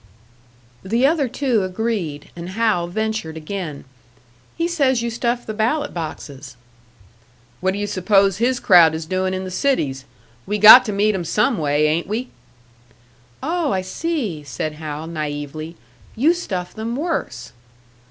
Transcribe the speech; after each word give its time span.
The 0.83 1.05
other 1.05 1.27
two 1.27 1.63
agreed, 1.63 2.31
and 2.35 2.49
Hal 2.49 2.87
ventured 2.87 3.37
again, 3.37 3.85
"He 4.57 4.67
says 4.67 5.03
you 5.03 5.11
stuff 5.11 5.45
the 5.45 5.53
ballot 5.53 5.93
boxes." 5.93 6.57
"What 7.59 7.73
do 7.73 7.77
you 7.77 7.85
suppose 7.85 8.37
his 8.37 8.59
crowd 8.59 8.95
is 8.95 9.05
doin' 9.05 9.35
in 9.35 9.43
the 9.43 9.51
cities? 9.51 10.05
We 10.47 10.57
got 10.57 10.85
to 10.85 10.91
meet 10.91 11.13
'em 11.13 11.23
some 11.23 11.59
way, 11.59 11.85
ain't 11.85 12.07
we?" 12.07 12.29
"Oh, 13.43 13.71
I 13.73 13.81
see," 13.81 14.41
said 14.43 14.73
Hal, 14.73 15.07
naïvely. 15.07 15.75
"You 16.15 16.33
stuff 16.33 16.73
them 16.73 16.95
worse!" 16.95 17.53